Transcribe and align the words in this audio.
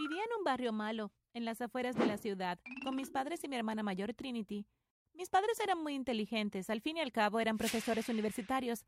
Vivía 0.00 0.22
en 0.24 0.38
un 0.38 0.44
barrio 0.44 0.72
malo, 0.72 1.12
en 1.34 1.44
las 1.44 1.60
afueras 1.60 1.94
de 1.94 2.06
la 2.06 2.16
ciudad, 2.16 2.58
con 2.82 2.96
mis 2.96 3.10
padres 3.10 3.44
y 3.44 3.48
mi 3.48 3.56
hermana 3.56 3.82
mayor 3.82 4.14
Trinity. 4.14 4.64
Mis 5.12 5.28
padres 5.28 5.60
eran 5.60 5.82
muy 5.82 5.92
inteligentes, 5.94 6.70
al 6.70 6.80
fin 6.80 6.96
y 6.96 7.00
al 7.00 7.12
cabo 7.12 7.38
eran 7.38 7.58
profesores 7.58 8.08
universitarios, 8.08 8.86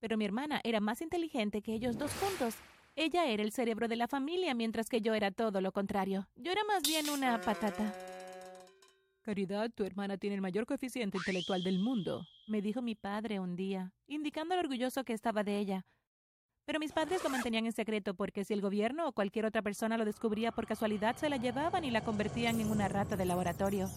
pero 0.00 0.18
mi 0.18 0.26
hermana 0.26 0.60
era 0.62 0.80
más 0.80 1.00
inteligente 1.00 1.62
que 1.62 1.72
ellos 1.72 1.96
dos 1.96 2.12
juntos. 2.16 2.56
Ella 2.94 3.24
era 3.24 3.42
el 3.42 3.52
cerebro 3.52 3.88
de 3.88 3.96
la 3.96 4.06
familia, 4.06 4.52
mientras 4.52 4.90
que 4.90 5.00
yo 5.00 5.14
era 5.14 5.30
todo 5.30 5.62
lo 5.62 5.72
contrario. 5.72 6.28
Yo 6.36 6.52
era 6.52 6.62
más 6.64 6.82
bien 6.82 7.08
una 7.08 7.40
patata. 7.40 7.94
Caridad, 9.22 9.70
tu 9.70 9.84
hermana 9.84 10.18
tiene 10.18 10.36
el 10.36 10.42
mayor 10.42 10.66
coeficiente 10.66 11.16
intelectual 11.16 11.64
del 11.64 11.78
mundo, 11.78 12.26
me 12.46 12.60
dijo 12.60 12.82
mi 12.82 12.94
padre 12.94 13.40
un 13.40 13.56
día, 13.56 13.94
indicando 14.08 14.56
lo 14.56 14.60
orgulloso 14.60 15.04
que 15.04 15.14
estaba 15.14 15.42
de 15.42 15.58
ella. 15.58 15.86
Pero 16.64 16.78
mis 16.78 16.92
padres 16.92 17.22
lo 17.22 17.30
mantenían 17.30 17.66
en 17.66 17.72
secreto 17.72 18.14
porque 18.14 18.44
si 18.44 18.54
el 18.54 18.62
gobierno 18.62 19.06
o 19.06 19.12
cualquier 19.12 19.44
otra 19.44 19.60
persona 19.60 19.98
lo 19.98 20.04
descubría 20.04 20.50
por 20.50 20.66
casualidad, 20.66 21.16
se 21.16 21.28
la 21.28 21.36
llevaban 21.36 21.84
y 21.84 21.90
la 21.90 22.04
convertían 22.04 22.60
en 22.60 22.70
una 22.70 22.88
rata 22.88 23.16
de 23.16 23.26
laboratorio. 23.26 23.88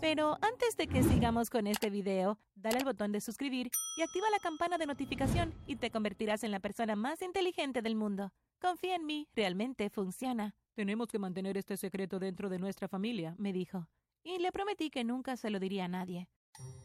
Pero 0.00 0.38
antes 0.42 0.76
de 0.76 0.86
que 0.86 1.02
sigamos 1.02 1.50
con 1.50 1.66
este 1.66 1.90
video, 1.90 2.38
dale 2.54 2.78
al 2.78 2.84
botón 2.84 3.10
de 3.10 3.20
suscribir 3.20 3.68
y 3.96 4.02
activa 4.02 4.30
la 4.30 4.38
campana 4.38 4.78
de 4.78 4.86
notificación 4.86 5.52
y 5.66 5.74
te 5.74 5.90
convertirás 5.90 6.44
en 6.44 6.52
la 6.52 6.60
persona 6.60 6.94
más 6.94 7.20
inteligente 7.20 7.82
del 7.82 7.96
mundo. 7.96 8.32
Confía 8.60 8.94
en 8.94 9.06
mí, 9.06 9.28
realmente 9.34 9.90
funciona. 9.90 10.54
Tenemos 10.74 11.08
que 11.08 11.18
mantener 11.18 11.56
este 11.56 11.76
secreto 11.76 12.20
dentro 12.20 12.48
de 12.48 12.60
nuestra 12.60 12.86
familia, 12.86 13.34
me 13.38 13.52
dijo. 13.52 13.88
Y 14.22 14.38
le 14.38 14.52
prometí 14.52 14.88
que 14.88 15.02
nunca 15.02 15.36
se 15.36 15.50
lo 15.50 15.58
diría 15.58 15.86
a 15.86 15.88
nadie. 15.88 16.28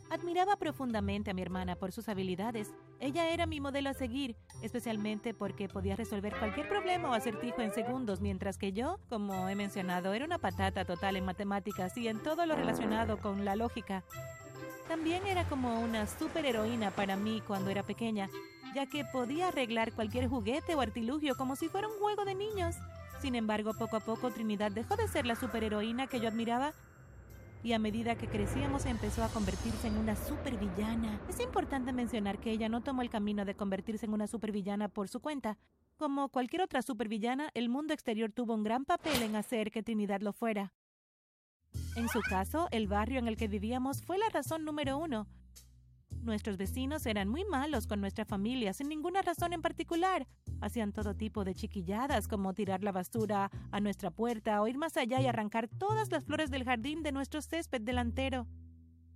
Admiraba 0.09 0.57
profundamente 0.57 1.31
a 1.31 1.33
mi 1.33 1.41
hermana 1.41 1.75
por 1.75 1.91
sus 1.91 2.09
habilidades. 2.09 2.73
Ella 3.03 3.27
era 3.27 3.45
mi 3.45 3.59
modelo 3.59 3.89
a 3.89 3.93
seguir, 3.93 4.37
especialmente 4.61 5.33
porque 5.33 5.67
podía 5.67 5.97
resolver 5.97 6.33
cualquier 6.39 6.69
problema 6.69 7.09
o 7.09 7.13
acertijo 7.13 7.59
en 7.59 7.73
segundos, 7.73 8.21
mientras 8.21 8.57
que 8.57 8.71
yo, 8.71 8.97
como 9.09 9.49
he 9.49 9.55
mencionado, 9.55 10.13
era 10.13 10.23
una 10.23 10.37
patata 10.37 10.85
total 10.85 11.17
en 11.17 11.25
matemáticas 11.25 11.97
y 11.97 12.07
en 12.07 12.23
todo 12.23 12.45
lo 12.45 12.55
relacionado 12.55 13.17
con 13.17 13.43
la 13.43 13.57
lógica. 13.57 14.05
También 14.87 15.27
era 15.27 15.43
como 15.49 15.81
una 15.81 16.07
superheroína 16.07 16.91
para 16.91 17.17
mí 17.17 17.43
cuando 17.45 17.71
era 17.71 17.83
pequeña, 17.83 18.29
ya 18.73 18.85
que 18.85 19.03
podía 19.03 19.49
arreglar 19.49 19.91
cualquier 19.91 20.29
juguete 20.29 20.73
o 20.73 20.79
artilugio 20.79 21.35
como 21.35 21.57
si 21.57 21.67
fuera 21.67 21.89
un 21.89 21.99
juego 21.99 22.23
de 22.23 22.35
niños. 22.35 22.77
Sin 23.21 23.35
embargo, 23.35 23.73
poco 23.73 23.97
a 23.97 23.99
poco 23.99 24.31
Trinidad 24.31 24.71
dejó 24.71 24.95
de 24.95 25.09
ser 25.09 25.25
la 25.25 25.35
superheroína 25.35 26.07
que 26.07 26.21
yo 26.21 26.29
admiraba 26.29 26.71
y 27.63 27.71
a 27.73 27.79
medida 27.79 28.15
que 28.15 28.27
crecíamos 28.27 28.85
empezó 28.85 29.23
a 29.23 29.29
convertirse 29.29 29.87
en 29.87 29.97
una 29.97 30.15
supervillana. 30.15 31.19
Es 31.29 31.39
importante 31.39 31.93
mencionar 31.93 32.37
que 32.37 32.51
ella 32.51 32.67
no 32.67 32.81
tomó 32.81 33.01
el 33.01 33.09
camino 33.09 33.45
de 33.45 33.55
convertirse 33.55 34.05
en 34.05 34.13
una 34.13 34.27
supervillana 34.27 34.89
por 34.89 35.07
su 35.07 35.21
cuenta. 35.21 35.57
Como 35.97 36.29
cualquier 36.29 36.61
otra 36.61 36.81
supervillana, 36.81 37.49
el 37.53 37.69
mundo 37.69 37.93
exterior 37.93 38.31
tuvo 38.31 38.53
un 38.53 38.63
gran 38.63 38.83
papel 38.83 39.21
en 39.21 39.35
hacer 39.35 39.71
que 39.71 39.83
Trinidad 39.83 40.21
lo 40.21 40.33
fuera. 40.33 40.73
En 41.95 42.09
su 42.09 42.19
caso, 42.21 42.67
el 42.71 42.87
barrio 42.87 43.19
en 43.19 43.27
el 43.27 43.37
que 43.37 43.47
vivíamos 43.47 44.03
fue 44.03 44.17
la 44.17 44.29
razón 44.29 44.65
número 44.65 44.97
uno. 44.97 45.27
Nuestros 46.21 46.57
vecinos 46.57 47.05
eran 47.05 47.27
muy 47.27 47.45
malos 47.45 47.87
con 47.87 48.01
nuestra 48.01 48.25
familia, 48.25 48.73
sin 48.73 48.89
ninguna 48.89 49.21
razón 49.21 49.53
en 49.53 49.61
particular. 49.61 50.27
Hacían 50.61 50.93
todo 50.93 51.15
tipo 51.15 51.43
de 51.43 51.55
chiquilladas, 51.55 52.27
como 52.27 52.53
tirar 52.53 52.83
la 52.83 52.91
basura 52.91 53.51
a 53.71 53.79
nuestra 53.79 54.11
puerta 54.11 54.61
o 54.61 54.67
ir 54.67 54.77
más 54.77 54.97
allá 54.97 55.19
y 55.21 55.27
arrancar 55.27 55.67
todas 55.67 56.11
las 56.11 56.25
flores 56.25 56.49
del 56.51 56.63
jardín 56.63 57.03
de 57.03 57.11
nuestro 57.11 57.41
césped 57.41 57.81
delantero. 57.81 58.47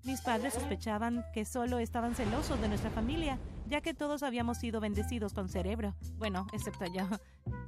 Mis 0.04 0.22
padres 0.22 0.54
sospechaban 0.54 1.26
que 1.34 1.44
solo 1.44 1.80
estaban 1.80 2.16
celosos 2.16 2.62
de 2.62 2.70
nuestra 2.70 2.90
familia, 2.92 3.40
ya 3.68 3.82
que 3.82 3.94
todos 3.94 4.24
habíamos 4.24 4.58
sido 4.58 4.80
bendecidos 4.80 5.34
con 5.34 5.50
cerebro. 5.50 5.96
Bueno, 6.18 6.48
excepto 6.54 6.86
yo. 6.86 7.08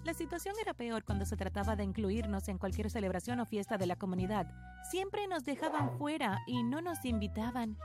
La 0.05 0.13
situación 0.13 0.55
era 0.61 0.73
peor 0.73 1.03
cuando 1.03 1.25
se 1.25 1.35
trataba 1.35 1.75
de 1.75 1.83
incluirnos 1.83 2.47
en 2.47 2.57
cualquier 2.57 2.89
celebración 2.89 3.41
o 3.41 3.45
fiesta 3.45 3.77
de 3.77 3.87
la 3.87 3.97
comunidad. 3.97 4.47
Siempre 4.89 5.27
nos 5.27 5.43
dejaban 5.43 5.97
fuera 5.97 6.39
y 6.47 6.63
no 6.63 6.81
nos 6.81 7.03
invitaban. 7.03 7.77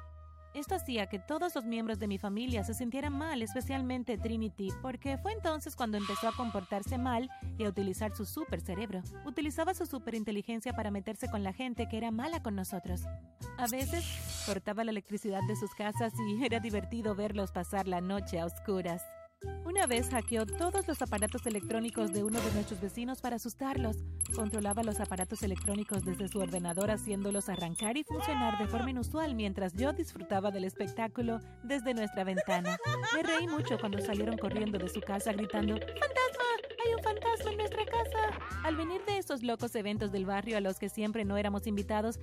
Esto 0.55 0.77
hacía 0.77 1.09
que 1.09 1.19
todos 1.19 1.55
los 1.57 1.65
miembros 1.65 1.99
de 1.99 2.07
mi 2.07 2.17
familia 2.17 2.63
se 2.63 2.75
sintieran 2.75 3.13
mal, 3.13 3.43
especialmente 3.43 4.17
Trinity, 4.17 4.69
porque 4.83 5.19
fue 5.19 5.33
entonces 5.33 5.75
cuando 5.75 5.99
empezó 5.99 6.29
a 6.29 6.37
comportarse 6.37 6.97
mal 6.97 7.29
y 7.59 7.65
a 7.65 7.69
utilizar 7.69 8.15
su 8.15 8.25
super 8.25 8.61
cerebro. 8.61 9.03
Utilizaba 9.27 9.75
su 9.75 9.85
superinteligencia 9.85 10.73
para 10.73 10.93
meterse 10.93 11.29
con 11.29 11.43
la 11.43 11.53
gente 11.53 11.89
que 11.89 11.97
era 11.97 12.13
mala 12.13 12.41
con 12.41 12.55
nosotros. 12.55 13.03
A 13.59 13.67
veces 13.67 14.05
cortaba 14.47 14.85
la 14.85 14.93
electricidad 14.93 15.43
de 15.49 15.57
sus 15.57 15.75
casas 15.75 16.13
y 16.29 16.45
era 16.45 16.61
divertido 16.61 17.17
verlos 17.17 17.51
pasar 17.51 17.89
la 17.89 18.01
noche 18.01 18.39
a 18.39 18.47
oscuras. 18.47 19.03
Una 19.65 19.87
vez 19.87 20.09
hackeó 20.11 20.47
todos 20.47 20.87
los 20.87 21.03
aparatos 21.03 21.47
electrónicos 21.47 22.13
de 22.13 22.23
uno 22.23 22.41
de 22.41 22.53
nuestros 22.53 22.81
vecinos 22.81 23.21
para 23.21 23.37
asustarlos. 23.37 23.97
Controlaba 24.35 24.83
los 24.83 25.01
aparatos 25.01 25.43
electrónicos 25.43 26.05
desde 26.05 26.29
su 26.29 26.39
ordenador 26.39 26.91
haciéndolos 26.91 27.49
arrancar 27.49 27.97
y 27.97 28.05
funcionar 28.05 28.59
de 28.59 28.67
forma 28.67 28.91
inusual 28.91 29.35
mientras 29.35 29.73
yo 29.75 29.93
disfrutaba 29.93 30.51
del 30.51 30.65
espectáculo 30.65 31.41
desde 31.63 31.95
nuestra 31.95 32.25
ventana. 32.25 32.79
Me 33.15 33.23
reí 33.23 33.47
mucho 33.47 33.79
cuando 33.79 33.99
salieron 33.99 34.39
corriendo 34.39 34.79
de 34.79 34.89
su 34.89 35.01
casa 35.01 35.33
gritando 35.33 35.75
¡Fantasma! 35.75 36.45
¡Hay 36.85 36.95
un 36.95 37.03
fantasma 37.03 37.51
en 37.51 37.59
nuestra 37.59 37.85
casa! 37.85 38.61
Al 38.65 38.77
venir 38.77 39.05
de 39.07 39.19
esos 39.19 39.43
locos 39.43 39.75
eventos 39.75 40.13
del 40.13 40.27
barrio 40.27 40.57
a 40.57 40.61
los 40.61 40.79
que 40.79 40.89
siempre 40.89 41.25
no 41.25 41.37
éramos 41.37 41.67
invitados, 41.67 42.19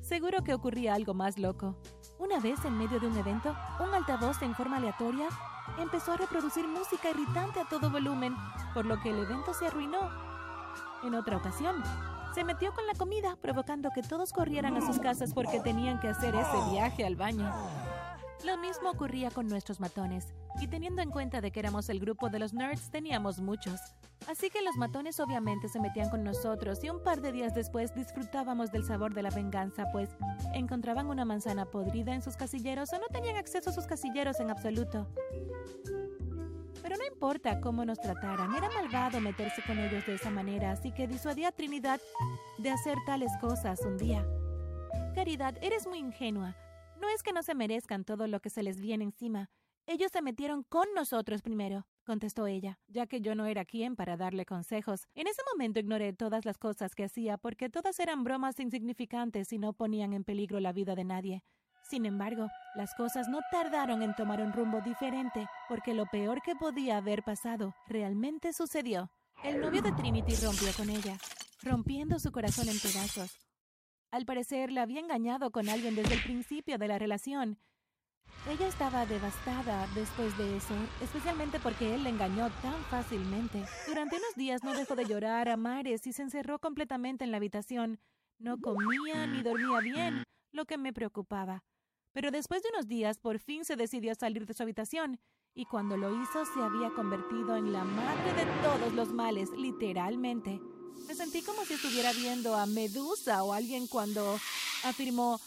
seguro 0.00 0.42
que 0.42 0.54
ocurría 0.54 0.94
algo 0.94 1.14
más 1.14 1.38
loco. 1.38 1.76
Una 2.18 2.38
vez, 2.38 2.64
en 2.64 2.78
medio 2.78 3.00
de 3.00 3.08
un 3.08 3.16
evento, 3.16 3.56
un 3.80 3.94
altavoz 3.94 4.42
en 4.42 4.54
forma 4.54 4.76
aleatoria 4.76 5.28
empezó 5.78 6.12
a 6.12 6.16
reproducir 6.16 6.66
música 6.66 7.10
irritante 7.10 7.60
a 7.60 7.64
todo 7.64 7.90
volumen, 7.90 8.34
por 8.74 8.86
lo 8.86 9.00
que 9.00 9.10
el 9.10 9.18
evento 9.18 9.54
se 9.54 9.66
arruinó. 9.66 10.10
En 11.02 11.14
otra 11.14 11.36
ocasión, 11.36 11.82
se 12.34 12.44
metió 12.44 12.72
con 12.72 12.86
la 12.86 12.94
comida, 12.94 13.36
provocando 13.40 13.90
que 13.94 14.02
todos 14.02 14.32
corrieran 14.32 14.76
a 14.76 14.80
sus 14.80 14.98
casas 14.98 15.34
porque 15.34 15.60
tenían 15.60 16.00
que 16.00 16.08
hacer 16.08 16.34
ese 16.34 16.70
viaje 16.70 17.04
al 17.04 17.16
baño. 17.16 17.52
Lo 18.44 18.56
mismo 18.56 18.90
ocurría 18.90 19.30
con 19.30 19.46
nuestros 19.46 19.80
matones, 19.80 20.32
y 20.60 20.66
teniendo 20.66 21.02
en 21.02 21.10
cuenta 21.10 21.40
de 21.40 21.50
que 21.50 21.60
éramos 21.60 21.88
el 21.88 22.00
grupo 22.00 22.28
de 22.28 22.38
los 22.38 22.52
nerds, 22.52 22.90
teníamos 22.90 23.40
muchos. 23.40 23.80
Así 24.28 24.50
que 24.50 24.62
los 24.62 24.76
matones 24.76 25.18
obviamente 25.20 25.68
se 25.68 25.80
metían 25.80 26.08
con 26.10 26.22
nosotros 26.22 26.82
y 26.84 26.90
un 26.90 27.02
par 27.02 27.20
de 27.20 27.32
días 27.32 27.54
después 27.54 27.94
disfrutábamos 27.94 28.70
del 28.70 28.84
sabor 28.84 29.14
de 29.14 29.22
la 29.22 29.30
venganza, 29.30 29.86
pues 29.92 30.10
encontraban 30.54 31.06
una 31.06 31.24
manzana 31.24 31.66
podrida 31.66 32.14
en 32.14 32.22
sus 32.22 32.36
casilleros 32.36 32.92
o 32.92 32.98
no 32.98 33.06
tenían 33.08 33.36
acceso 33.36 33.70
a 33.70 33.72
sus 33.72 33.86
casilleros 33.86 34.40
en 34.40 34.50
absoluto. 34.50 35.06
Pero 36.82 36.96
no 36.96 37.06
importa 37.06 37.60
cómo 37.60 37.84
nos 37.84 38.00
trataran, 38.00 38.54
era 38.54 38.68
malvado 38.70 39.20
meterse 39.20 39.62
con 39.66 39.78
ellos 39.78 40.04
de 40.06 40.14
esa 40.14 40.30
manera, 40.30 40.72
así 40.72 40.92
que 40.92 41.06
disuadí 41.06 41.44
a 41.44 41.52
Trinidad 41.52 42.00
de 42.58 42.70
hacer 42.70 42.98
tales 43.06 43.32
cosas 43.40 43.80
un 43.84 43.96
día. 43.96 44.26
Caridad, 45.14 45.56
eres 45.60 45.86
muy 45.86 45.98
ingenua. 45.98 46.56
No 47.00 47.08
es 47.08 47.22
que 47.22 47.32
no 47.32 47.42
se 47.42 47.54
merezcan 47.54 48.04
todo 48.04 48.26
lo 48.26 48.40
que 48.40 48.50
se 48.50 48.62
les 48.62 48.80
viene 48.80 49.04
encima. 49.04 49.50
Ellos 49.86 50.12
se 50.12 50.22
metieron 50.22 50.62
con 50.62 50.86
nosotros 50.94 51.42
primero 51.42 51.86
contestó 52.12 52.46
ella, 52.46 52.78
ya 52.88 53.06
que 53.06 53.22
yo 53.22 53.34
no 53.34 53.46
era 53.46 53.64
quien 53.64 53.96
para 53.96 54.18
darle 54.18 54.44
consejos. 54.44 55.08
En 55.14 55.26
ese 55.26 55.40
momento 55.50 55.80
ignoré 55.80 56.12
todas 56.12 56.44
las 56.44 56.58
cosas 56.58 56.94
que 56.94 57.04
hacía 57.04 57.38
porque 57.38 57.70
todas 57.70 57.98
eran 58.00 58.22
bromas 58.22 58.60
insignificantes 58.60 59.50
y 59.50 59.58
no 59.58 59.72
ponían 59.72 60.12
en 60.12 60.22
peligro 60.22 60.60
la 60.60 60.74
vida 60.74 60.94
de 60.94 61.04
nadie. 61.04 61.42
Sin 61.88 62.04
embargo, 62.04 62.48
las 62.74 62.94
cosas 62.96 63.28
no 63.28 63.40
tardaron 63.50 64.02
en 64.02 64.14
tomar 64.14 64.42
un 64.42 64.52
rumbo 64.52 64.82
diferente, 64.82 65.46
porque 65.70 65.94
lo 65.94 66.04
peor 66.04 66.42
que 66.42 66.54
podía 66.54 66.98
haber 66.98 67.22
pasado 67.22 67.74
realmente 67.88 68.52
sucedió. 68.52 69.10
El 69.42 69.62
novio 69.62 69.80
de 69.80 69.92
Trinity 69.92 70.34
rompió 70.34 70.68
con 70.76 70.90
ella, 70.90 71.16
rompiendo 71.62 72.18
su 72.18 72.30
corazón 72.30 72.68
en 72.68 72.78
pedazos. 72.78 73.38
Al 74.10 74.26
parecer, 74.26 74.70
la 74.70 74.82
había 74.82 75.00
engañado 75.00 75.50
con 75.50 75.70
alguien 75.70 75.94
desde 75.94 76.12
el 76.12 76.22
principio 76.22 76.76
de 76.76 76.88
la 76.88 76.98
relación, 76.98 77.58
ella 78.48 78.66
estaba 78.66 79.06
devastada 79.06 79.86
después 79.94 80.36
de 80.36 80.56
eso, 80.56 80.74
especialmente 81.00 81.60
porque 81.60 81.94
él 81.94 82.02
la 82.02 82.08
engañó 82.08 82.50
tan 82.60 82.82
fácilmente. 82.90 83.64
Durante 83.86 84.16
unos 84.16 84.34
días 84.34 84.64
no 84.64 84.74
dejó 84.74 84.96
de 84.96 85.04
llorar 85.04 85.48
a 85.48 85.56
mares 85.56 86.06
y 86.06 86.12
se 86.12 86.22
encerró 86.22 86.58
completamente 86.58 87.24
en 87.24 87.30
la 87.30 87.36
habitación. 87.36 88.00
No 88.38 88.60
comía 88.60 89.26
ni 89.26 89.42
dormía 89.42 89.78
bien, 89.80 90.24
lo 90.50 90.64
que 90.64 90.76
me 90.76 90.92
preocupaba. 90.92 91.62
Pero 92.12 92.30
después 92.30 92.62
de 92.62 92.70
unos 92.70 92.88
días 92.88 93.18
por 93.18 93.38
fin 93.38 93.64
se 93.64 93.76
decidió 93.76 94.12
a 94.12 94.16
salir 94.16 94.44
de 94.44 94.54
su 94.54 94.62
habitación, 94.62 95.20
y 95.54 95.66
cuando 95.66 95.96
lo 95.96 96.10
hizo 96.22 96.44
se 96.44 96.60
había 96.60 96.90
convertido 96.90 97.56
en 97.56 97.72
la 97.72 97.84
madre 97.84 98.32
de 98.34 98.44
todos 98.62 98.92
los 98.94 99.12
males, 99.12 99.50
literalmente. 99.50 100.60
Me 101.06 101.14
sentí 101.14 101.42
como 101.42 101.64
si 101.64 101.74
estuviera 101.74 102.12
viendo 102.12 102.54
a 102.54 102.66
Medusa 102.66 103.42
o 103.44 103.52
alguien 103.52 103.86
cuando 103.86 104.38
afirmó 104.84 105.40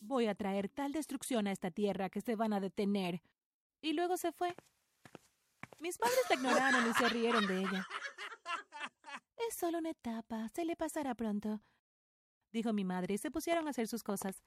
Voy 0.00 0.26
a 0.26 0.34
traer 0.34 0.68
tal 0.68 0.92
destrucción 0.92 1.46
a 1.46 1.52
esta 1.52 1.70
tierra 1.70 2.08
que 2.08 2.20
se 2.20 2.34
van 2.34 2.52
a 2.52 2.60
detener. 2.60 3.22
Y 3.82 3.92
luego 3.92 4.16
se 4.16 4.32
fue. 4.32 4.54
Mis 5.78 5.96
padres 5.98 6.18
la 6.28 6.36
ignoraron 6.36 6.90
y 6.90 6.94
se 6.94 7.08
rieron 7.08 7.46
de 7.46 7.60
ella. 7.60 7.86
Es 9.48 9.54
solo 9.54 9.78
una 9.78 9.90
etapa, 9.90 10.48
se 10.48 10.64
le 10.64 10.76
pasará 10.76 11.14
pronto, 11.14 11.62
dijo 12.52 12.74
mi 12.74 12.84
madre, 12.84 13.14
y 13.14 13.18
se 13.18 13.30
pusieron 13.30 13.66
a 13.66 13.70
hacer 13.70 13.88
sus 13.88 14.02
cosas. 14.02 14.42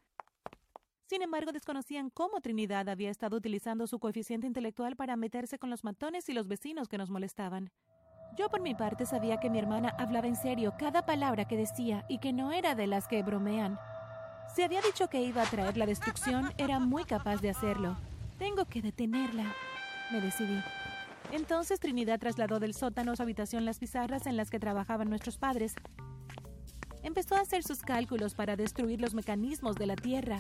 Sin 1.07 1.21
embargo, 1.21 1.51
desconocían 1.51 2.09
cómo 2.09 2.41
Trinidad 2.41 2.87
había 2.89 3.09
estado 3.09 3.37
utilizando 3.37 3.87
su 3.87 3.99
coeficiente 3.99 4.47
intelectual 4.47 4.95
para 4.95 5.15
meterse 5.15 5.57
con 5.57 5.69
los 5.69 5.83
matones 5.83 6.29
y 6.29 6.33
los 6.33 6.47
vecinos 6.47 6.87
que 6.87 6.97
nos 6.97 7.09
molestaban. 7.09 7.71
Yo 8.37 8.49
por 8.49 8.61
mi 8.61 8.73
parte 8.73 9.05
sabía 9.05 9.39
que 9.39 9.49
mi 9.49 9.59
hermana 9.59 9.89
hablaba 9.97 10.27
en 10.27 10.35
serio 10.35 10.73
cada 10.77 11.05
palabra 11.05 11.45
que 11.45 11.57
decía 11.57 12.05
y 12.07 12.19
que 12.19 12.33
no 12.33 12.51
era 12.51 12.73
de 12.73 12.87
las 12.87 13.07
que 13.07 13.21
bromean. 13.21 13.77
Si 14.55 14.61
había 14.61 14.81
dicho 14.81 15.07
que 15.07 15.19
iba 15.19 15.41
a 15.41 15.49
traer 15.49 15.77
la 15.77 15.87
destrucción, 15.87 16.53
era 16.59 16.77
muy 16.79 17.05
capaz 17.05 17.37
de 17.41 17.49
hacerlo. 17.49 17.97
Tengo 18.37 18.65
que 18.65 18.83
detenerla, 18.83 19.51
me 20.11 20.21
decidí. 20.21 20.61
Entonces 21.31 21.79
Trinidad 21.79 22.19
trasladó 22.19 22.59
del 22.59 22.75
sótano 22.75 23.11
a 23.11 23.15
su 23.15 23.23
habitación 23.23 23.65
las 23.65 23.79
pizarras 23.79 24.27
en 24.27 24.37
las 24.37 24.51
que 24.51 24.59
trabajaban 24.59 25.09
nuestros 25.09 25.37
padres. 25.37 25.73
Empezó 27.01 27.35
a 27.35 27.41
hacer 27.41 27.63
sus 27.63 27.81
cálculos 27.81 28.35
para 28.35 28.55
destruir 28.55 29.01
los 29.01 29.15
mecanismos 29.15 29.75
de 29.75 29.87
la 29.87 29.95
Tierra. 29.95 30.39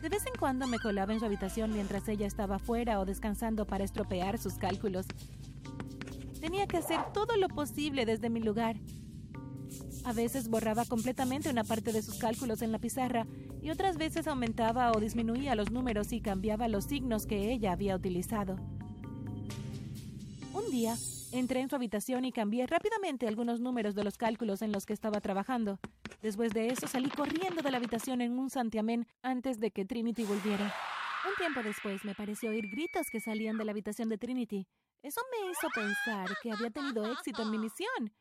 De 0.00 0.08
vez 0.08 0.24
en 0.26 0.32
cuando 0.38 0.66
me 0.66 0.78
colaba 0.78 1.12
en 1.12 1.20
su 1.20 1.26
habitación 1.26 1.74
mientras 1.74 2.08
ella 2.08 2.26
estaba 2.26 2.58
fuera 2.58 2.98
o 2.98 3.04
descansando 3.04 3.66
para 3.66 3.84
estropear 3.84 4.38
sus 4.38 4.54
cálculos. 4.54 5.06
Tenía 6.40 6.66
que 6.66 6.78
hacer 6.78 6.98
todo 7.12 7.36
lo 7.36 7.48
posible 7.48 8.06
desde 8.06 8.30
mi 8.30 8.40
lugar. 8.40 8.76
A 10.04 10.12
veces 10.12 10.48
borraba 10.48 10.84
completamente 10.84 11.48
una 11.48 11.64
parte 11.64 11.92
de 11.92 12.02
sus 12.02 12.18
cálculos 12.18 12.60
en 12.62 12.72
la 12.72 12.78
pizarra 12.78 13.26
y 13.62 13.70
otras 13.70 13.96
veces 13.96 14.26
aumentaba 14.26 14.90
o 14.90 15.00
disminuía 15.00 15.54
los 15.54 15.70
números 15.70 16.12
y 16.12 16.20
cambiaba 16.20 16.66
los 16.66 16.84
signos 16.84 17.26
que 17.26 17.52
ella 17.52 17.72
había 17.72 17.94
utilizado. 17.94 18.56
Un 20.52 20.70
día, 20.70 20.96
entré 21.30 21.60
en 21.60 21.70
su 21.70 21.76
habitación 21.76 22.24
y 22.24 22.32
cambié 22.32 22.66
rápidamente 22.66 23.28
algunos 23.28 23.60
números 23.60 23.94
de 23.94 24.04
los 24.04 24.18
cálculos 24.18 24.60
en 24.60 24.72
los 24.72 24.86
que 24.86 24.92
estaba 24.92 25.20
trabajando. 25.20 25.78
Después 26.20 26.52
de 26.52 26.68
eso 26.68 26.88
salí 26.88 27.08
corriendo 27.08 27.62
de 27.62 27.70
la 27.70 27.78
habitación 27.78 28.20
en 28.20 28.38
un 28.38 28.50
santiamén 28.50 29.06
antes 29.22 29.60
de 29.60 29.70
que 29.70 29.84
Trinity 29.84 30.24
volviera. 30.24 30.74
Un 31.28 31.34
tiempo 31.36 31.62
después 31.62 32.04
me 32.04 32.16
pareció 32.16 32.50
oír 32.50 32.68
gritos 32.68 33.08
que 33.08 33.20
salían 33.20 33.56
de 33.56 33.64
la 33.64 33.70
habitación 33.70 34.08
de 34.08 34.18
Trinity. 34.18 34.66
Eso 35.02 35.20
me 35.30 35.50
hizo 35.50 35.68
pensar 35.74 36.28
que 36.42 36.50
había 36.50 36.70
tenido 36.70 37.10
éxito 37.12 37.42
en 37.42 37.50
mi 37.50 37.58
misión. 37.58 38.12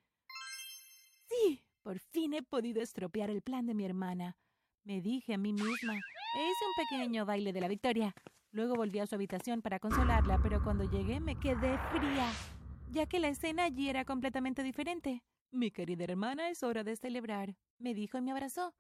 Sí, 1.28 1.64
por 1.82 2.00
fin 2.00 2.34
he 2.34 2.44
podido 2.44 2.82
estropear 2.82 3.30
el 3.30 3.42
plan 3.42 3.66
de 3.66 3.74
mi 3.74 3.86
hermana. 3.86 4.38
Me 4.84 5.02
dije 5.02 5.34
a 5.34 5.38
mí 5.38 5.54
misma 5.54 5.94
e 5.94 6.50
hice 6.50 6.66
un 6.66 6.90
pequeño 6.90 7.26
baile 7.26 7.54
de 7.54 7.62
la 7.62 7.68
victoria. 7.68 8.14
Luego 8.52 8.76
volví 8.76 9.00
a 9.00 9.08
su 9.08 9.16
habitación 9.16 9.62
para 9.62 9.80
consolarla, 9.80 10.40
pero 10.42 10.64
cuando 10.64 10.90
llegué 10.90 11.20
me 11.20 11.40
quedé 11.40 11.78
fría, 11.94 12.32
ya 12.92 13.06
que 13.06 13.20
la 13.20 13.30
escena 13.30 13.64
allí 13.64 13.90
era 13.90 14.06
completamente 14.06 14.64
diferente. 14.64 15.24
Mi 15.52 15.72
querida 15.72 16.04
hermana, 16.04 16.50
es 16.50 16.64
hora 16.64 16.84
de 16.84 16.96
celebrar, 16.96 17.56
me 17.78 17.94
dijo 17.94 18.18
y 18.18 18.22
me 18.22 18.32
abrazó. 18.32 18.74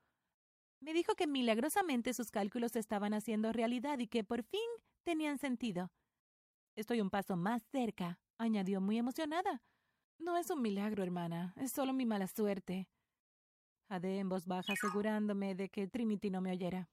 Me 0.80 0.94
dijo 0.94 1.16
que 1.16 1.28
milagrosamente 1.28 2.14
sus 2.14 2.32
cálculos 2.32 2.76
estaban 2.76 3.14
haciendo 3.14 3.52
realidad 3.52 4.00
y 4.00 4.08
que 4.08 4.24
por 4.24 4.44
fin 4.44 4.62
tenían 5.04 5.38
sentido. 5.38 5.92
Estoy 6.76 7.02
un 7.02 7.10
paso 7.10 7.36
más 7.36 7.62
cerca, 7.72 8.20
añadió 8.38 8.82
muy 8.82 8.98
emocionada. 8.98 9.62
No 10.22 10.38
es 10.38 10.52
un 10.52 10.62
milagro, 10.62 11.02
hermana, 11.02 11.52
es 11.58 11.72
solo 11.72 11.94
mi 11.94 12.06
mala 12.06 12.28
suerte. 12.28 12.88
Jadé 13.90 14.20
en 14.20 14.30
voz 14.30 14.46
baja 14.46 14.74
asegurándome 14.74 15.56
de 15.56 15.70
que 15.70 15.88
Trinity 15.88 16.30
no 16.30 16.42
me 16.42 16.52
oyera. 16.52 16.92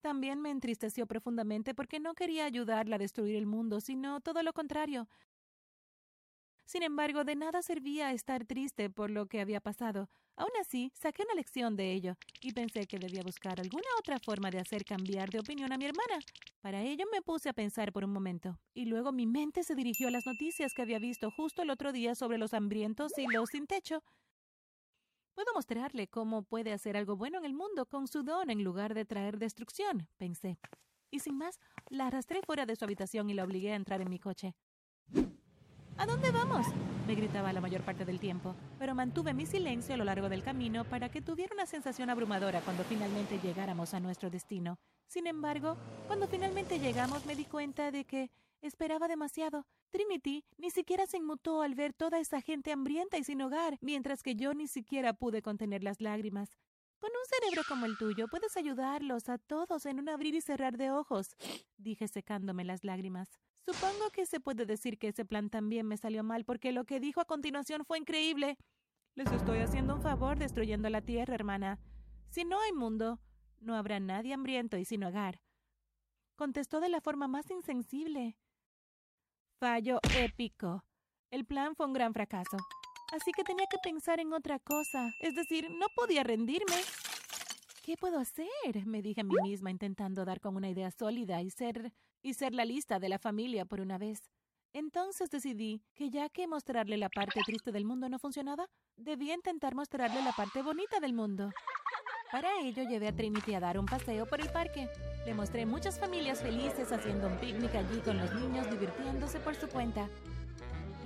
También 0.00 0.40
me 0.40 0.50
entristeció 0.50 1.06
profundamente 1.06 1.74
porque 1.74 2.00
no 2.00 2.14
quería 2.14 2.46
ayudarla 2.46 2.96
a 2.96 2.98
destruir 2.98 3.36
el 3.36 3.44
mundo, 3.44 3.82
sino 3.82 4.20
todo 4.20 4.42
lo 4.42 4.54
contrario. 4.54 5.06
Sin 6.66 6.82
embargo, 6.82 7.22
de 7.22 7.36
nada 7.36 7.62
servía 7.62 8.12
estar 8.12 8.44
triste 8.44 8.90
por 8.90 9.08
lo 9.08 9.26
que 9.26 9.40
había 9.40 9.60
pasado. 9.60 10.10
Aún 10.34 10.50
así, 10.60 10.90
saqué 10.94 11.22
una 11.22 11.34
lección 11.34 11.76
de 11.76 11.92
ello 11.92 12.16
y 12.42 12.52
pensé 12.52 12.86
que 12.86 12.98
debía 12.98 13.22
buscar 13.22 13.60
alguna 13.60 13.86
otra 14.00 14.18
forma 14.18 14.50
de 14.50 14.58
hacer 14.58 14.84
cambiar 14.84 15.30
de 15.30 15.38
opinión 15.38 15.72
a 15.72 15.78
mi 15.78 15.84
hermana. 15.84 16.18
Para 16.60 16.82
ello 16.82 17.04
me 17.12 17.22
puse 17.22 17.48
a 17.48 17.52
pensar 17.52 17.92
por 17.92 18.04
un 18.04 18.12
momento, 18.12 18.58
y 18.74 18.86
luego 18.86 19.12
mi 19.12 19.26
mente 19.26 19.62
se 19.62 19.76
dirigió 19.76 20.08
a 20.08 20.10
las 20.10 20.26
noticias 20.26 20.74
que 20.74 20.82
había 20.82 20.98
visto 20.98 21.30
justo 21.30 21.62
el 21.62 21.70
otro 21.70 21.92
día 21.92 22.16
sobre 22.16 22.36
los 22.36 22.52
hambrientos 22.52 23.16
y 23.16 23.28
los 23.28 23.48
sin 23.50 23.68
techo. 23.68 24.02
Puedo 25.34 25.52
mostrarle 25.54 26.08
cómo 26.08 26.42
puede 26.42 26.72
hacer 26.72 26.96
algo 26.96 27.16
bueno 27.16 27.38
en 27.38 27.44
el 27.44 27.54
mundo 27.54 27.86
con 27.86 28.08
su 28.08 28.24
don 28.24 28.50
en 28.50 28.64
lugar 28.64 28.92
de 28.94 29.04
traer 29.04 29.38
destrucción, 29.38 30.08
pensé. 30.16 30.58
Y 31.12 31.20
sin 31.20 31.38
más, 31.38 31.60
la 31.90 32.08
arrastré 32.08 32.40
fuera 32.42 32.66
de 32.66 32.74
su 32.74 32.84
habitación 32.84 33.30
y 33.30 33.34
la 33.34 33.44
obligué 33.44 33.72
a 33.72 33.76
entrar 33.76 34.00
en 34.00 34.10
mi 34.10 34.18
coche. 34.18 34.56
¿A 35.98 36.06
dónde 36.06 36.30
vamos? 36.30 36.66
me 37.06 37.14
gritaba 37.14 37.52
la 37.52 37.60
mayor 37.60 37.82
parte 37.82 38.04
del 38.04 38.18
tiempo, 38.18 38.56
pero 38.80 38.94
mantuve 38.94 39.32
mi 39.32 39.46
silencio 39.46 39.94
a 39.94 39.98
lo 39.98 40.04
largo 40.04 40.28
del 40.28 40.42
camino 40.42 40.84
para 40.84 41.08
que 41.08 41.22
tuviera 41.22 41.54
una 41.54 41.66
sensación 41.66 42.10
abrumadora 42.10 42.60
cuando 42.62 42.82
finalmente 42.82 43.38
llegáramos 43.38 43.94
a 43.94 44.00
nuestro 44.00 44.28
destino. 44.28 44.76
Sin 45.06 45.28
embargo, 45.28 45.76
cuando 46.08 46.26
finalmente 46.26 46.80
llegamos 46.80 47.24
me 47.24 47.36
di 47.36 47.44
cuenta 47.44 47.92
de 47.92 48.04
que 48.04 48.30
esperaba 48.60 49.06
demasiado. 49.06 49.66
Trinity 49.90 50.44
ni 50.58 50.70
siquiera 50.70 51.06
se 51.06 51.18
inmutó 51.18 51.62
al 51.62 51.76
ver 51.76 51.92
toda 51.92 52.18
esa 52.18 52.40
gente 52.40 52.72
hambrienta 52.72 53.18
y 53.18 53.24
sin 53.24 53.40
hogar, 53.40 53.78
mientras 53.80 54.24
que 54.24 54.34
yo 54.34 54.52
ni 54.52 54.66
siquiera 54.66 55.12
pude 55.12 55.42
contener 55.42 55.84
las 55.84 56.00
lágrimas. 56.00 56.50
Con 56.98 57.10
un 57.10 57.26
cerebro 57.28 57.62
como 57.68 57.86
el 57.86 57.98
tuyo 57.98 58.26
puedes 58.28 58.56
ayudarlos 58.56 59.28
a 59.28 59.38
todos 59.38 59.86
en 59.86 60.00
un 60.00 60.08
abrir 60.08 60.34
y 60.34 60.40
cerrar 60.40 60.76
de 60.76 60.90
ojos, 60.90 61.36
dije 61.76 62.08
secándome 62.08 62.64
las 62.64 62.84
lágrimas. 62.84 63.28
Supongo 63.66 64.10
que 64.10 64.26
se 64.26 64.40
puede 64.40 64.64
decir 64.64 64.98
que 64.98 65.08
ese 65.08 65.24
plan 65.24 65.50
también 65.50 65.86
me 65.86 65.96
salió 65.96 66.22
mal 66.22 66.44
porque 66.44 66.72
lo 66.72 66.84
que 66.84 67.00
dijo 67.00 67.20
a 67.20 67.24
continuación 67.24 67.84
fue 67.84 67.98
increíble. 67.98 68.56
Les 69.14 69.30
estoy 69.32 69.58
haciendo 69.58 69.94
un 69.94 70.02
favor 70.02 70.38
destruyendo 70.38 70.88
la 70.88 71.00
tierra, 71.00 71.34
hermana. 71.34 71.80
Si 72.30 72.44
no 72.44 72.60
hay 72.60 72.72
mundo, 72.72 73.18
no 73.60 73.74
habrá 73.74 73.98
nadie 73.98 74.34
hambriento 74.34 74.76
y 74.76 74.84
sin 74.84 75.02
hogar. 75.04 75.40
Contestó 76.36 76.80
de 76.80 76.90
la 76.90 77.00
forma 77.00 77.26
más 77.26 77.50
insensible. 77.50 78.36
Fallo 79.58 80.00
épico. 80.18 80.84
El 81.30 81.44
plan 81.44 81.74
fue 81.74 81.86
un 81.86 81.92
gran 81.92 82.12
fracaso. 82.12 82.58
Así 83.12 83.32
que 83.32 83.44
tenía 83.44 83.66
que 83.66 83.78
pensar 83.78 84.20
en 84.20 84.32
otra 84.32 84.58
cosa. 84.58 85.14
Es 85.20 85.34
decir, 85.34 85.70
no 85.70 85.86
podía 85.94 86.22
rendirme. 86.24 86.76
¿Qué 87.82 87.96
puedo 87.96 88.18
hacer? 88.18 88.48
me 88.84 89.00
dije 89.00 89.20
a 89.20 89.24
mí 89.24 89.34
misma 89.42 89.70
intentando 89.70 90.24
dar 90.24 90.40
con 90.40 90.56
una 90.56 90.68
idea 90.68 90.90
sólida 90.90 91.40
y 91.40 91.50
ser 91.50 91.92
y 92.22 92.34
ser 92.34 92.52
la 92.52 92.64
lista 92.64 92.98
de 92.98 93.08
la 93.08 93.20
familia 93.20 93.64
por 93.64 93.80
una 93.80 93.98
vez. 93.98 94.20
Entonces 94.72 95.30
decidí 95.30 95.82
que 95.94 96.10
ya 96.10 96.28
que 96.28 96.48
mostrarle 96.48 96.96
la 96.96 97.08
parte 97.08 97.40
triste 97.46 97.70
del 97.70 97.84
mundo 97.84 98.08
no 98.08 98.18
funcionaba, 98.18 98.68
debía 98.96 99.34
intentar 99.34 99.76
mostrarle 99.76 100.20
la 100.22 100.32
parte 100.32 100.60
bonita 100.62 100.98
del 100.98 101.12
mundo. 101.12 101.50
Para 102.32 102.60
ello 102.60 102.82
llevé 102.82 103.08
a 103.08 103.14
Trinity 103.14 103.54
a 103.54 103.60
dar 103.60 103.78
un 103.78 103.86
paseo 103.86 104.26
por 104.26 104.40
el 104.40 104.50
parque. 104.50 104.88
Le 105.24 105.34
mostré 105.34 105.64
muchas 105.64 106.00
familias 106.00 106.42
felices 106.42 106.90
haciendo 106.90 107.28
un 107.28 107.38
picnic 107.38 107.74
allí 107.76 108.00
con 108.00 108.18
los 108.18 108.34
niños 108.34 108.68
divirtiéndose 108.68 109.38
por 109.38 109.54
su 109.54 109.68
cuenta. 109.68 110.08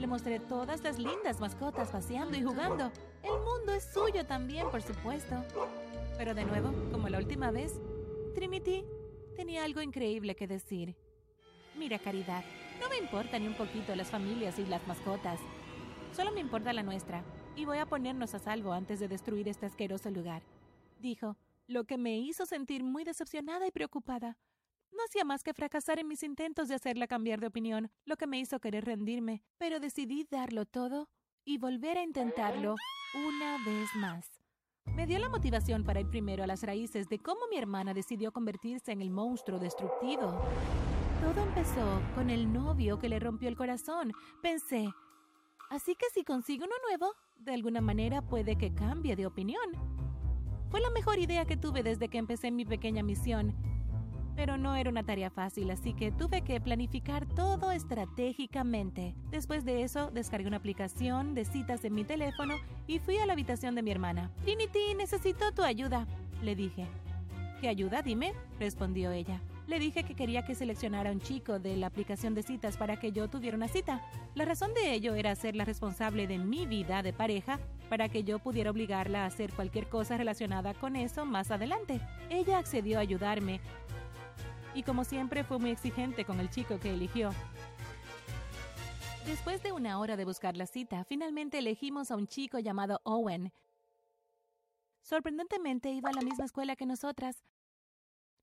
Le 0.01 0.07
mostré 0.07 0.41
todas 0.41 0.83
las 0.83 0.99
lindas 0.99 1.41
mascotas 1.41 1.91
paseando 1.91 2.35
y 2.35 2.43
jugando. 2.43 2.91
El 3.23 3.39
mundo 3.45 3.75
es 3.75 3.85
suyo 3.93 4.25
también, 4.25 4.71
por 4.71 4.81
supuesto. 4.81 5.45
Pero 6.17 6.35
de 6.35 6.47
nuevo, 6.47 6.73
como 6.91 7.11
la 7.11 7.19
última 7.19 7.51
vez, 7.51 7.79
Trinity 8.35 8.83
tenía 9.37 9.63
algo 9.63 9.83
increíble 9.83 10.35
que 10.35 10.47
decir. 10.47 10.97
Mira, 11.77 11.99
Caridad, 11.99 12.43
no 12.81 12.89
me 12.89 12.97
importa 12.97 13.39
ni 13.39 13.47
un 13.47 13.55
poquito 13.55 13.95
las 13.95 14.09
familias 14.09 14.59
y 14.59 14.65
las 14.65 14.87
mascotas. 14.89 15.39
Solo 16.17 16.33
me 16.33 16.41
importa 16.41 16.73
la 16.73 16.83
nuestra, 16.83 17.23
y 17.55 17.67
voy 17.67 17.77
a 17.77 17.85
ponernos 17.85 18.35
a 18.35 18.39
salvo 18.39 18.73
antes 18.73 19.01
de 19.01 19.09
destruir 19.09 19.49
este 19.49 19.67
asqueroso 19.67 20.11
lugar, 20.11 20.43
dijo, 20.99 21.37
lo 21.67 21.85
que 21.85 21.99
me 21.99 22.19
hizo 22.19 22.47
sentir 22.47 22.83
muy 22.83 23.05
decepcionada 23.05 23.67
y 23.67 23.71
preocupada. 23.71 24.39
No 25.01 25.07
hacía 25.07 25.25
más 25.25 25.43
que 25.43 25.55
fracasar 25.55 25.99
en 25.99 26.09
mis 26.09 26.23
intentos 26.23 26.69
de 26.69 26.75
hacerla 26.75 27.07
cambiar 27.07 27.41
de 27.41 27.47
opinión, 27.47 27.91
lo 28.05 28.19
que 28.19 28.27
me 28.27 28.39
hizo 28.39 28.61
querer 28.61 28.85
rendirme, 28.85 29.43
pero 29.57 29.81
decidí 29.81 30.27
darlo 30.31 30.67
todo 30.67 31.09
y 31.43 31.57
volver 31.57 31.97
a 31.97 32.03
intentarlo 32.03 32.75
una 33.15 33.57
vez 33.65 33.89
más. 33.95 34.27
Me 34.85 35.07
dio 35.07 35.19
la 35.19 35.31
motivación 35.31 35.85
para 35.85 36.01
ir 36.01 36.11
primero 36.11 36.45
a 36.45 36.47
las 36.47 36.63
raíces 36.65 37.09
de 37.09 37.19
cómo 37.19 37.41
mi 37.49 37.57
hermana 37.57 37.95
decidió 37.95 38.31
convertirse 38.31 38.93
en 38.93 39.01
el 39.01 39.09
monstruo 39.09 39.59
destructivo. 39.59 40.39
Todo 41.23 41.45
empezó 41.47 42.03
con 42.15 42.29
el 42.29 42.53
novio 42.53 42.99
que 42.99 43.09
le 43.09 43.21
rompió 43.21 43.49
el 43.49 43.57
corazón. 43.57 44.13
Pensé, 44.43 44.87
así 45.71 45.95
que 45.95 46.11
si 46.13 46.25
consigo 46.25 46.67
uno 46.67 46.75
nuevo, 46.87 47.15
de 47.37 47.55
alguna 47.55 47.81
manera 47.81 48.21
puede 48.21 48.59
que 48.59 48.75
cambie 48.75 49.17
de 49.17 49.25
opinión. 49.25 49.65
Fue 50.69 50.81
la 50.81 50.91
mejor 50.91 51.19
idea 51.19 51.47
que 51.47 51.57
tuve 51.57 51.83
desde 51.83 52.09
que 52.09 52.19
empecé 52.19 52.51
mi 52.51 52.67
pequeña 52.67 53.03
misión. 53.03 53.70
Pero 54.41 54.57
no 54.57 54.75
era 54.75 54.89
una 54.89 55.03
tarea 55.03 55.29
fácil, 55.29 55.71
así 55.71 55.93
que 55.93 56.13
tuve 56.13 56.41
que 56.41 56.63
planificar 56.63 57.27
todo 57.27 57.73
estratégicamente. 57.73 59.15
Después 59.31 59.67
de 59.67 59.83
eso, 59.83 60.11
descargué 60.11 60.49
una 60.49 60.57
aplicación 60.57 61.35
de 61.35 61.45
citas 61.45 61.85
en 61.85 61.95
mi 61.95 62.05
teléfono 62.05 62.55
y 62.87 63.01
fui 63.01 63.19
a 63.19 63.27
la 63.27 63.35
habitación 63.35 63.75
de 63.75 63.83
mi 63.83 63.91
hermana. 63.91 64.31
Trinity, 64.43 64.95
necesito 64.97 65.53
tu 65.53 65.63
ayuda, 65.63 66.07
le 66.43 66.57
dije. 66.57 66.87
¿Qué 67.61 67.69
ayuda? 67.69 68.01
Dime, 68.01 68.33
respondió 68.59 69.13
ella. 69.13 69.43
Le 69.67 69.79
dije 69.79 70.05
que 70.05 70.15
quería 70.15 70.43
que 70.43 70.55
seleccionara 70.55 71.13
un 71.13 71.21
chico 71.21 71.59
de 71.59 71.77
la 71.77 71.89
aplicación 71.89 72.35
de 72.35 72.43
citas 72.43 72.79
para 72.79 72.99
que 72.99 73.13
yo 73.13 73.29
tuviera 73.29 73.59
una 73.59 73.69
cita. 73.69 74.01
La 74.35 74.47
razón 74.47 74.73
de 74.73 74.95
ello 74.95 75.17
era 75.17 75.33
hacerla 75.33 75.67
responsable 75.67 76.27
de 76.27 76.39
mi 76.39 76.65
vida 76.65 77.03
de 77.03 77.13
pareja 77.13 77.61
para 77.91 78.09
que 78.09 78.25
yo 78.25 78.39
pudiera 78.39 78.71
obligarla 78.71 79.25
a 79.25 79.27
hacer 79.27 79.53
cualquier 79.53 79.91
cosa 79.91 80.17
relacionada 80.17 80.73
con 80.73 80.97
eso 80.97 81.27
más 81.27 81.51
adelante. 81.51 82.01
Ella 82.31 82.57
accedió 82.57 82.97
a 82.97 83.03
ayudarme 83.03 83.61
y 84.75 84.83
como 84.83 85.05
siempre 85.05 85.45
fue 85.45 85.59
muy 85.59 85.71
exigente 85.71 86.25
con 86.25 86.41
el 86.41 86.51
chico 86.51 86.79
que 86.79 86.93
eligió. 86.93 87.31
Después 89.27 89.63
de 89.63 89.73
una 89.73 89.99
hora 89.99 90.17
de 90.17 90.25
buscar 90.25 90.57
la 90.57 90.67
cita, 90.67 91.05
finalmente 91.05 91.59
elegimos 91.59 92.11
a 92.11 92.17
un 92.17 92.27
chico 92.27 92.59
llamado 92.59 93.01
Owen. 93.05 93.53
Sorprendentemente 95.03 95.91
iba 95.91 96.11
a 96.11 96.15
la 96.15 96.23
misma 96.23 96.45
escuela 96.45 96.77
que 96.77 96.87
nosotras. 96.87 97.45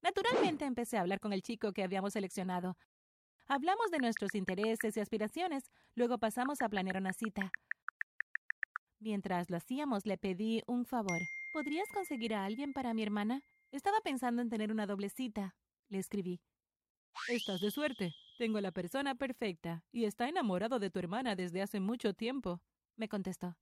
Naturalmente 0.01 0.65
empecé 0.65 0.97
a 0.97 1.01
hablar 1.01 1.19
con 1.19 1.33
el 1.33 1.41
chico 1.41 1.73
que 1.73 1.83
habíamos 1.83 2.13
seleccionado. 2.13 2.77
Hablamos 3.47 3.89
de 3.91 3.99
nuestros 3.99 4.35
intereses 4.35 4.95
y 4.95 4.99
aspiraciones, 4.99 5.71
luego 5.95 6.17
pasamos 6.17 6.61
a 6.61 6.69
planear 6.69 6.97
una 6.97 7.13
cita. 7.13 7.51
Mientras 8.99 9.49
lo 9.49 9.57
hacíamos, 9.57 10.05
le 10.05 10.17
pedí 10.17 10.63
un 10.67 10.85
favor. 10.85 11.21
¿Podrías 11.53 11.87
conseguir 11.93 12.33
a 12.33 12.45
alguien 12.45 12.73
para 12.73 12.93
mi 12.93 13.03
hermana? 13.03 13.41
Estaba 13.71 13.99
pensando 14.01 14.41
en 14.41 14.49
tener 14.49 14.71
una 14.71 14.85
doble 14.85 15.09
cita. 15.09 15.55
Le 15.89 15.99
escribí. 15.99 16.41
Estás 17.29 17.61
de 17.61 17.71
suerte. 17.71 18.13
Tengo 18.37 18.61
la 18.61 18.71
persona 18.71 19.15
perfecta 19.15 19.83
y 19.91 20.05
está 20.05 20.27
enamorado 20.27 20.79
de 20.79 20.89
tu 20.89 20.99
hermana 20.99 21.35
desde 21.35 21.61
hace 21.61 21.79
mucho 21.79 22.13
tiempo. 22.13 22.61
Me 22.95 23.07
contestó. 23.07 23.55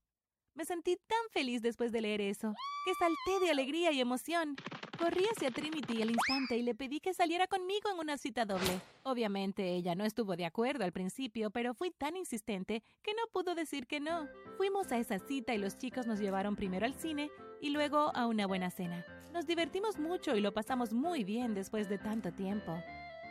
Me 0.54 0.64
sentí 0.64 0.96
tan 1.06 1.18
feliz 1.32 1.60
después 1.60 1.92
de 1.92 2.00
leer 2.00 2.22
eso, 2.22 2.54
que 2.86 2.94
salté 2.94 3.44
de 3.44 3.50
alegría 3.50 3.92
y 3.92 4.00
emoción. 4.00 4.56
Corrí 4.98 5.24
hacia 5.30 5.50
Trinity 5.50 6.00
al 6.00 6.10
instante 6.10 6.56
y 6.56 6.62
le 6.62 6.74
pedí 6.74 6.98
que 7.00 7.12
saliera 7.12 7.46
conmigo 7.46 7.90
en 7.90 7.98
una 7.98 8.16
cita 8.16 8.46
doble. 8.46 8.80
Obviamente 9.02 9.74
ella 9.74 9.94
no 9.94 10.04
estuvo 10.04 10.34
de 10.34 10.46
acuerdo 10.46 10.84
al 10.84 10.92
principio, 10.92 11.50
pero 11.50 11.74
fui 11.74 11.90
tan 11.90 12.16
insistente 12.16 12.82
que 13.02 13.12
no 13.12 13.22
pudo 13.32 13.54
decir 13.54 13.86
que 13.86 14.00
no. 14.00 14.28
Fuimos 14.56 14.90
a 14.92 14.98
esa 14.98 15.18
cita 15.18 15.54
y 15.54 15.58
los 15.58 15.76
chicos 15.76 16.06
nos 16.06 16.18
llevaron 16.18 16.56
primero 16.56 16.86
al 16.86 16.94
cine 16.94 17.30
y 17.60 17.70
luego 17.70 18.10
a 18.14 18.26
una 18.26 18.46
buena 18.46 18.70
cena. 18.70 19.04
Nos 19.32 19.46
divertimos 19.46 19.98
mucho 19.98 20.36
y 20.36 20.40
lo 20.40 20.52
pasamos 20.52 20.92
muy 20.92 21.24
bien 21.24 21.54
después 21.54 21.88
de 21.88 21.98
tanto 21.98 22.32
tiempo. 22.32 22.72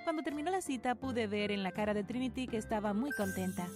Cuando 0.03 0.21
terminó 0.21 0.51
la 0.51 0.61
cita 0.61 0.95
pude 0.95 1.27
ver 1.27 1.51
en 1.51 1.63
la 1.63 1.71
cara 1.71 1.93
de 1.93 2.03
Trinity 2.03 2.47
que 2.47 2.57
estaba 2.57 2.93
muy 2.93 3.11
contenta. 3.11 3.67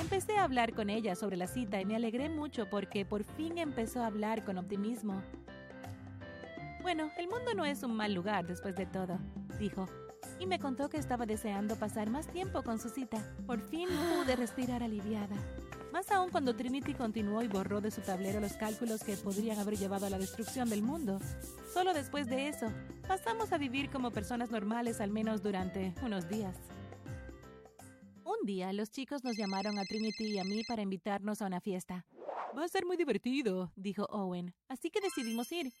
Empecé 0.00 0.36
a 0.36 0.44
hablar 0.44 0.74
con 0.74 0.90
ella 0.90 1.14
sobre 1.14 1.36
la 1.36 1.46
cita 1.46 1.80
y 1.80 1.84
me 1.84 1.96
alegré 1.96 2.28
mucho 2.28 2.68
porque 2.70 3.04
por 3.04 3.24
fin 3.24 3.58
empezó 3.58 4.02
a 4.02 4.06
hablar 4.06 4.44
con 4.44 4.58
optimismo. 4.58 5.22
Bueno, 6.82 7.10
el 7.18 7.28
mundo 7.28 7.54
no 7.54 7.64
es 7.64 7.82
un 7.82 7.94
mal 7.94 8.14
lugar 8.14 8.46
después 8.46 8.74
de 8.76 8.86
todo, 8.86 9.18
dijo, 9.58 9.88
y 10.38 10.46
me 10.46 10.58
contó 10.58 10.88
que 10.88 10.98
estaba 10.98 11.26
deseando 11.26 11.76
pasar 11.76 12.10
más 12.10 12.26
tiempo 12.28 12.62
con 12.62 12.78
su 12.78 12.88
cita. 12.88 13.18
Por 13.46 13.60
fin 13.60 13.88
pude 13.88 14.36
respirar 14.36 14.82
aliviada. 14.82 15.36
Más 15.96 16.10
aún 16.10 16.28
cuando 16.28 16.54
Trinity 16.54 16.92
continuó 16.92 17.42
y 17.42 17.48
borró 17.48 17.80
de 17.80 17.90
su 17.90 18.02
tablero 18.02 18.38
los 18.38 18.52
cálculos 18.52 19.02
que 19.02 19.16
podrían 19.16 19.58
haber 19.58 19.78
llevado 19.78 20.04
a 20.04 20.10
la 20.10 20.18
destrucción 20.18 20.68
del 20.68 20.82
mundo. 20.82 21.18
Solo 21.72 21.94
después 21.94 22.26
de 22.26 22.48
eso, 22.48 22.70
pasamos 23.08 23.50
a 23.54 23.56
vivir 23.56 23.88
como 23.88 24.10
personas 24.10 24.50
normales 24.50 25.00
al 25.00 25.10
menos 25.10 25.42
durante 25.42 25.94
unos 26.02 26.28
días. 26.28 26.54
Un 28.24 28.44
día, 28.44 28.74
los 28.74 28.90
chicos 28.90 29.24
nos 29.24 29.38
llamaron 29.38 29.78
a 29.78 29.86
Trinity 29.86 30.34
y 30.34 30.38
a 30.38 30.44
mí 30.44 30.64
para 30.68 30.82
invitarnos 30.82 31.40
a 31.40 31.46
una 31.46 31.62
fiesta. 31.62 32.04
Va 32.54 32.64
a 32.64 32.68
ser 32.68 32.84
muy 32.84 32.98
divertido, 32.98 33.72
dijo 33.74 34.04
Owen, 34.10 34.52
así 34.68 34.90
que 34.90 35.00
decidimos 35.00 35.50
ir. 35.50 35.72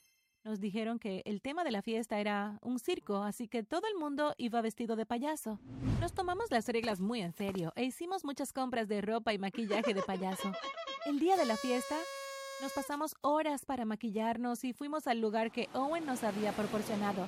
Nos 0.46 0.60
dijeron 0.60 1.00
que 1.00 1.22
el 1.24 1.42
tema 1.42 1.64
de 1.64 1.72
la 1.72 1.82
fiesta 1.82 2.20
era 2.20 2.60
un 2.62 2.78
circo, 2.78 3.24
así 3.24 3.48
que 3.48 3.64
todo 3.64 3.88
el 3.92 3.98
mundo 3.98 4.32
iba 4.38 4.60
vestido 4.60 4.94
de 4.94 5.04
payaso. 5.04 5.58
Nos 6.00 6.12
tomamos 6.12 6.52
las 6.52 6.68
reglas 6.68 7.00
muy 7.00 7.20
en 7.20 7.32
serio 7.32 7.72
e 7.74 7.82
hicimos 7.82 8.24
muchas 8.24 8.52
compras 8.52 8.86
de 8.86 9.00
ropa 9.00 9.34
y 9.34 9.38
maquillaje 9.38 9.92
de 9.92 10.02
payaso. 10.02 10.52
El 11.04 11.18
día 11.18 11.36
de 11.36 11.46
la 11.46 11.56
fiesta, 11.56 11.96
nos 12.62 12.72
pasamos 12.72 13.16
horas 13.22 13.64
para 13.64 13.84
maquillarnos 13.84 14.62
y 14.62 14.72
fuimos 14.72 15.08
al 15.08 15.20
lugar 15.20 15.50
que 15.50 15.68
Owen 15.72 16.06
nos 16.06 16.22
había 16.22 16.52
proporcionado. 16.52 17.26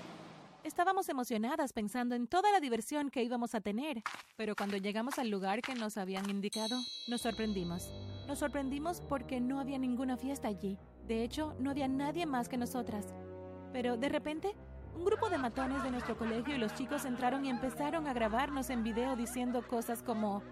Estábamos 0.68 1.08
emocionadas 1.08 1.72
pensando 1.72 2.14
en 2.14 2.26
toda 2.26 2.52
la 2.52 2.60
diversión 2.60 3.08
que 3.08 3.22
íbamos 3.22 3.54
a 3.54 3.62
tener, 3.62 4.02
pero 4.36 4.54
cuando 4.54 4.76
llegamos 4.76 5.18
al 5.18 5.30
lugar 5.30 5.62
que 5.62 5.74
nos 5.74 5.96
habían 5.96 6.28
indicado, 6.28 6.78
nos 7.08 7.22
sorprendimos. 7.22 7.90
Nos 8.26 8.40
sorprendimos 8.40 9.00
porque 9.00 9.40
no 9.40 9.60
había 9.60 9.78
ninguna 9.78 10.18
fiesta 10.18 10.46
allí. 10.48 10.78
De 11.06 11.24
hecho, 11.24 11.56
no 11.58 11.70
había 11.70 11.88
nadie 11.88 12.26
más 12.26 12.50
que 12.50 12.58
nosotras. 12.58 13.06
Pero 13.72 13.96
de 13.96 14.10
repente, 14.10 14.54
un 14.94 15.06
grupo 15.06 15.30
de 15.30 15.38
matones 15.38 15.82
de 15.82 15.90
nuestro 15.90 16.18
colegio 16.18 16.54
y 16.54 16.58
los 16.58 16.74
chicos 16.74 17.06
entraron 17.06 17.46
y 17.46 17.48
empezaron 17.48 18.06
a 18.06 18.12
grabarnos 18.12 18.68
en 18.68 18.84
video 18.84 19.16
diciendo 19.16 19.66
cosas 19.66 20.02
como, 20.02 20.42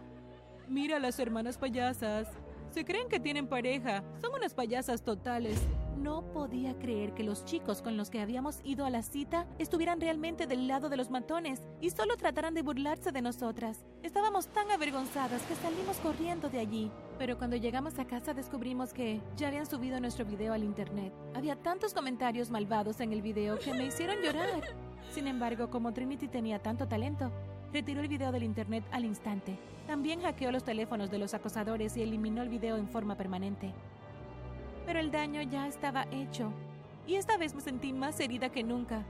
Mira 0.67 0.99
las 0.99 1.19
hermanas 1.19 1.59
payasas. 1.59 2.27
Se 2.71 2.87
creen 2.87 3.11
que 3.11 3.21
tienen 3.21 3.49
pareja. 3.49 4.03
Son 4.23 4.33
unas 4.33 4.55
payasas 4.55 5.03
totales. 5.03 5.61
No 6.07 6.23
podía 6.23 6.79
creer 6.79 7.15
que 7.15 7.25
los 7.25 7.45
chicos 7.45 7.83
con 7.83 7.97
los 7.97 8.11
que 8.11 8.21
habíamos 8.21 8.61
ido 8.63 8.87
a 8.87 8.91
la 8.91 9.03
cita 9.03 9.45
estuvieran 9.59 10.01
realmente 10.01 10.47
del 10.47 10.69
lado 10.69 10.89
de 10.89 10.97
los 10.97 11.11
matones 11.11 11.67
y 11.81 11.91
solo 11.91 12.17
trataran 12.17 12.55
de 12.55 12.63
burlarse 12.63 13.11
de 13.11 13.21
nosotras. 13.21 13.85
Estábamos 14.05 14.47
tan 14.47 14.71
avergonzadas 14.71 15.43
que 15.43 15.57
salimos 15.57 15.97
corriendo 15.97 16.49
de 16.49 16.61
allí. 16.61 16.93
Pero 17.19 17.39
cuando 17.39 17.57
llegamos 17.57 17.99
a 17.99 18.07
casa 18.07 18.35
descubrimos 18.35 18.93
que 18.93 19.21
ya 19.37 19.49
habían 19.49 19.67
subido 19.67 19.99
nuestro 19.99 20.25
video 20.25 20.53
al 20.53 20.63
internet. 20.63 21.13
Había 21.35 21.57
tantos 21.57 21.93
comentarios 21.93 22.51
malvados 22.51 23.01
en 23.01 23.13
el 23.13 23.21
video 23.21 23.59
que 23.59 23.75
me 23.75 23.87
hicieron 23.87 24.23
llorar. 24.23 24.63
Sin 25.11 25.27
embargo, 25.27 25.71
como 25.71 25.93
Trinity 25.93 26.29
tenía 26.29 26.61
tanto 26.61 26.87
talento, 26.87 27.33
retiró 27.73 28.01
el 28.01 28.07
video 28.07 28.31
del 28.31 28.45
internet 28.45 28.85
al 28.93 29.05
instante. 29.05 29.59
También 29.89 30.21
hackeó 30.21 30.53
los 30.53 30.63
teléfonos 30.63 31.11
de 31.11 31.19
los 31.19 31.35
acosadores 31.35 31.97
y 31.97 32.03
eliminó 32.03 32.43
el 32.43 32.49
video 32.49 32.77
en 32.77 32.87
forma 32.87 33.17
permanente 33.17 33.75
pero 34.87 35.01
el 35.01 35.11
daño 35.11 35.43
ya 35.43 35.67
estaba 35.67 36.07
hecho. 36.13 36.53
Y 37.07 37.17
esta 37.17 37.37
vez 37.37 37.55
me 37.55 37.61
sentí 37.61 37.93
más 37.93 38.19
herida 38.21 38.51
que 38.51 38.63
nunca. 38.63 39.05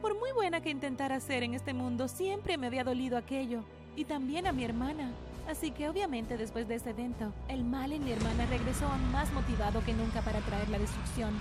Por 0.00 0.18
muy 0.18 0.30
buena 0.32 0.60
que 0.60 0.70
intentara 0.70 1.18
ser 1.20 1.42
en 1.42 1.54
este 1.54 1.72
mundo, 1.72 2.06
siempre 2.06 2.58
me 2.58 2.66
había 2.66 2.84
dolido 2.84 3.16
aquello. 3.16 3.64
Y 3.96 4.04
también 4.04 4.46
a 4.46 4.52
mi 4.52 4.64
hermana. 4.64 5.10
Así 5.48 5.70
que 5.70 5.88
obviamente 5.88 6.36
después 6.36 6.68
de 6.68 6.76
ese 6.76 6.90
evento, 6.90 7.32
el 7.48 7.64
mal 7.64 7.92
en 7.92 8.04
mi 8.04 8.12
hermana 8.12 8.46
regresó 8.46 8.86
más 9.10 9.32
motivado 9.32 9.82
que 9.84 9.92
nunca 9.92 10.20
para 10.22 10.40
traer 10.40 10.68
la 10.68 10.78
destrucción. 10.78 11.32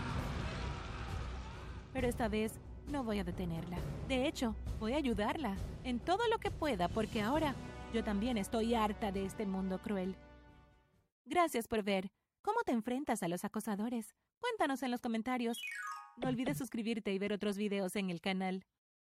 Pero 1.93 2.07
esta 2.07 2.27
vez 2.27 2.53
no 2.87 3.03
voy 3.03 3.19
a 3.19 3.23
detenerla. 3.23 3.77
De 4.07 4.27
hecho, 4.27 4.55
voy 4.79 4.93
a 4.93 4.97
ayudarla 4.97 5.55
en 5.83 5.99
todo 5.99 6.27
lo 6.29 6.39
que 6.39 6.49
pueda 6.49 6.87
porque 6.87 7.21
ahora 7.21 7.53
yo 7.93 8.03
también 8.03 8.37
estoy 8.37 8.73
harta 8.73 9.11
de 9.11 9.25
este 9.25 9.45
mundo 9.45 9.79
cruel. 9.79 10.15
Gracias 11.25 11.67
por 11.67 11.83
ver. 11.83 12.09
¿Cómo 12.43 12.63
te 12.65 12.71
enfrentas 12.71 13.21
a 13.21 13.27
los 13.27 13.45
acosadores? 13.45 14.15
Cuéntanos 14.39 14.81
en 14.81 14.89
los 14.89 14.99
comentarios. 14.99 15.59
No 16.17 16.27
olvides 16.27 16.57
suscribirte 16.57 17.13
y 17.13 17.19
ver 17.19 17.33
otros 17.33 17.55
videos 17.55 17.95
en 17.95 18.09
el 18.09 18.19
canal. 18.19 18.65